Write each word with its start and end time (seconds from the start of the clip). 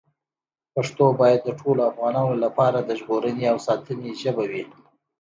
پښتو 0.73 1.05
باید 1.19 1.39
د 1.43 1.49
ټولو 1.59 1.81
افغانانو 1.91 2.35
لپاره 2.43 2.79
د 2.81 2.91
ژغورنې 2.99 3.45
او 3.51 3.57
ساتنې 3.67 4.09
ژبه 4.21 4.43
وي. 4.51 4.63